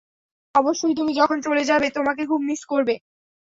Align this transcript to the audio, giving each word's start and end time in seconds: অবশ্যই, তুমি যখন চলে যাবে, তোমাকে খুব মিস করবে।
অবশ্যই, 0.55 0.95
তুমি 0.95 1.11
যখন 1.13 1.37
চলে 1.41 1.63
যাবে, 1.63 1.87
তোমাকে 1.89 2.21
খুব 2.25 2.41
মিস 2.49 2.61
করবে। 2.65 2.95